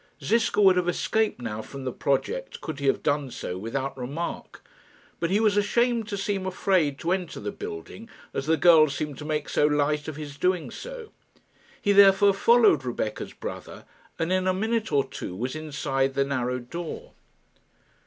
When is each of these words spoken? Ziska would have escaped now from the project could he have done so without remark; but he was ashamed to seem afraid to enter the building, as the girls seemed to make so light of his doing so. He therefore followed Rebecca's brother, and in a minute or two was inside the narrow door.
Ziska 0.23 0.59
would 0.59 0.77
have 0.77 0.89
escaped 0.89 1.39
now 1.43 1.61
from 1.61 1.83
the 1.83 1.91
project 1.91 2.59
could 2.59 2.79
he 2.79 2.87
have 2.87 3.03
done 3.03 3.29
so 3.29 3.55
without 3.55 3.95
remark; 3.95 4.65
but 5.19 5.29
he 5.29 5.39
was 5.39 5.57
ashamed 5.57 6.07
to 6.07 6.17
seem 6.17 6.47
afraid 6.47 6.97
to 6.97 7.11
enter 7.11 7.39
the 7.39 7.51
building, 7.51 8.09
as 8.33 8.47
the 8.47 8.57
girls 8.57 8.95
seemed 8.95 9.19
to 9.19 9.25
make 9.25 9.47
so 9.47 9.67
light 9.67 10.07
of 10.07 10.15
his 10.15 10.37
doing 10.37 10.71
so. 10.71 11.09
He 11.79 11.91
therefore 11.91 12.33
followed 12.33 12.83
Rebecca's 12.83 13.33
brother, 13.33 13.85
and 14.17 14.33
in 14.33 14.47
a 14.47 14.55
minute 14.55 14.91
or 14.91 15.03
two 15.07 15.35
was 15.35 15.55
inside 15.55 16.15
the 16.15 16.25
narrow 16.25 16.57
door. 16.57 17.11